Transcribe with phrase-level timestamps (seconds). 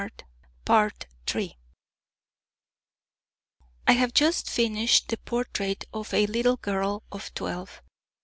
[0.65, 1.51] I
[3.89, 7.83] have just finished the portrait of a little girl of twelve.